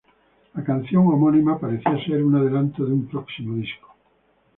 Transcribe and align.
La 0.55 0.63
canción 0.63 1.05
homónima 1.05 1.59
parecía 1.59 1.95
ser 2.03 2.23
un 2.23 2.35
adelanto 2.35 2.83
de 2.83 2.91
un 2.91 3.05
próximo 3.07 3.53
disco. 3.57 3.93